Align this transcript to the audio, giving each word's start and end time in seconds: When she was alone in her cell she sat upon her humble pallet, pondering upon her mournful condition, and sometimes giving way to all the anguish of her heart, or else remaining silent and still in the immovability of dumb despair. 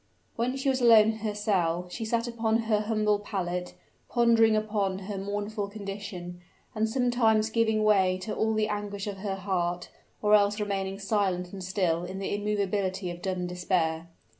When 0.35 0.57
she 0.57 0.67
was 0.67 0.81
alone 0.81 1.11
in 1.11 1.17
her 1.17 1.35
cell 1.35 1.87
she 1.89 2.05
sat 2.05 2.27
upon 2.27 2.61
her 2.63 2.79
humble 2.79 3.19
pallet, 3.19 3.75
pondering 4.09 4.55
upon 4.55 4.97
her 4.97 5.15
mournful 5.19 5.67
condition, 5.69 6.41
and 6.73 6.89
sometimes 6.89 7.51
giving 7.51 7.83
way 7.83 8.17
to 8.23 8.33
all 8.33 8.55
the 8.55 8.67
anguish 8.67 9.05
of 9.05 9.17
her 9.17 9.35
heart, 9.35 9.91
or 10.19 10.33
else 10.33 10.59
remaining 10.59 10.97
silent 10.97 11.53
and 11.53 11.63
still 11.63 12.03
in 12.03 12.17
the 12.17 12.33
immovability 12.33 13.11
of 13.11 13.21
dumb 13.21 13.45
despair. 13.45 14.09